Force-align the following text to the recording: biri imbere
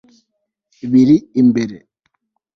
biri 0.91 1.15
imbere 1.41 1.77